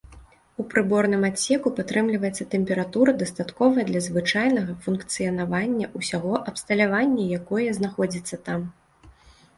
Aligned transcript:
У 0.61 0.63
прыборным 0.69 1.21
адсеку 1.27 1.67
падтрымліваецца 1.79 2.47
тэмпература, 2.53 3.13
дастатковая 3.21 3.85
для 3.91 4.01
звычайнага 4.07 4.73
функцыянавання 4.87 5.93
ўсяго 6.01 6.33
абсталяванне, 6.49 7.23
якое 7.41 7.67
знаходзяцца 7.81 8.35
там. 8.51 8.59